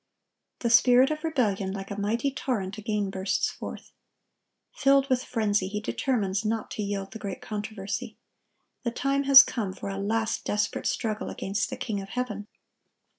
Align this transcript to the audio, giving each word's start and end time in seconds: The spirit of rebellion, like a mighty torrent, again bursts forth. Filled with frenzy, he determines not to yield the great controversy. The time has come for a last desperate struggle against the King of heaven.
The 0.61 0.71
spirit 0.71 1.11
of 1.11 1.23
rebellion, 1.23 1.73
like 1.73 1.91
a 1.91 1.95
mighty 2.01 2.31
torrent, 2.31 2.79
again 2.79 3.11
bursts 3.11 3.51
forth. 3.51 3.91
Filled 4.73 5.07
with 5.11 5.23
frenzy, 5.23 5.67
he 5.67 5.79
determines 5.79 6.43
not 6.43 6.71
to 6.71 6.81
yield 6.81 7.11
the 7.11 7.19
great 7.19 7.39
controversy. 7.39 8.17
The 8.81 8.89
time 8.89 9.25
has 9.25 9.43
come 9.43 9.73
for 9.73 9.89
a 9.89 9.99
last 9.99 10.43
desperate 10.43 10.87
struggle 10.87 11.29
against 11.29 11.69
the 11.69 11.77
King 11.77 12.01
of 12.01 12.09
heaven. 12.09 12.47